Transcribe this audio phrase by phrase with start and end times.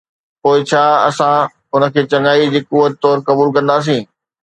[0.41, 1.37] پوءِ ڇا اسان
[1.73, 4.01] ان کي چڱائي جي قوت طور قبول ڪنداسين؟